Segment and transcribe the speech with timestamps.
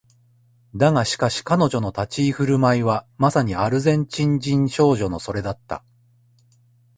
[0.73, 5.83] だがしかし彼女の立ち居振る舞いはまさにアルゼンチン人少女のそれだった